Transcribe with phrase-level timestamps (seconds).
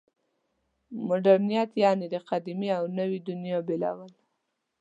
[1.07, 4.11] مډرنیت یعنې د قدیمې او نوې دنیا بېلول.